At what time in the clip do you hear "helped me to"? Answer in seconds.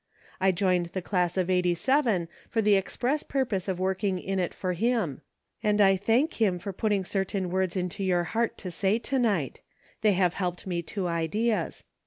10.33-11.07